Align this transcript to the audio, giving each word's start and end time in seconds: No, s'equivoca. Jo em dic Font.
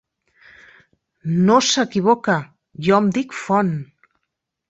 No, 1.49 1.57
s'equivoca. 1.67 2.37
Jo 2.87 2.97
em 3.03 3.13
dic 3.19 3.35
Font. 3.43 3.73